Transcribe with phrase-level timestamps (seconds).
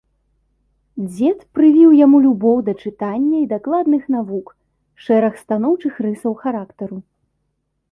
[1.09, 4.47] Дзед прывіў яму любоў да чытання і дакладных навук,
[5.05, 6.97] шэраг станоўчых рысаў характару.